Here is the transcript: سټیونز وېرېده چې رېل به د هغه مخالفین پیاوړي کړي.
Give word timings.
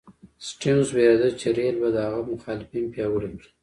سټیونز 0.47 0.87
وېرېده 0.95 1.29
چې 1.39 1.47
رېل 1.57 1.75
به 1.81 1.89
د 1.93 1.97
هغه 2.05 2.21
مخالفین 2.31 2.85
پیاوړي 2.93 3.29
کړي. 3.37 3.49